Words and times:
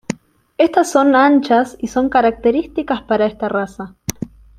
Estas 0.57 0.89
son 0.91 1.15
anchas 1.15 1.77
y 1.79 1.87
son 1.89 2.09
características 2.09 3.03
para 3.03 3.27
esta 3.27 3.49
raza. 3.49 3.93